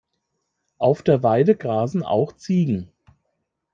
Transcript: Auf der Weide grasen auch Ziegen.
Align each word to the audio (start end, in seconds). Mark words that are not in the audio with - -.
Auf 0.79 1.03
der 1.03 1.21
Weide 1.21 1.55
grasen 1.55 2.01
auch 2.01 2.35
Ziegen. 2.35 2.91